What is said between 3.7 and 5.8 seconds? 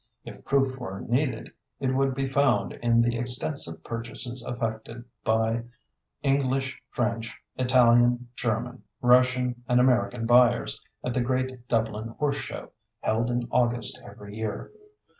purchases effected by